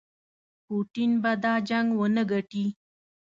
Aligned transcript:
پوټین 0.65 1.11
به 1.23 1.31
دا 1.43 1.53
جنګ 1.69 1.87
ونه 1.99 2.23
ګټي. 2.31 2.65